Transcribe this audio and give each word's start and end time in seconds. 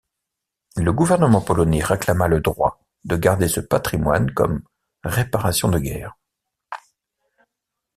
Le 0.77 0.91
gouvernement 0.93 1.41
polonais 1.41 1.83
réclama 1.83 2.27
le 2.27 2.39
droit 2.41 2.83
de 3.03 3.15
garder 3.17 3.47
ce 3.47 3.59
patrimoine 3.59 4.31
comme 4.33 4.63
réparations 5.05 5.69
de 5.69 5.77
guerre. 5.77 6.15